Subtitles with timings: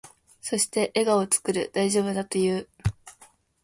[0.41, 1.69] そして、笑顔を作る。
[1.75, 2.67] 大丈夫だと言う。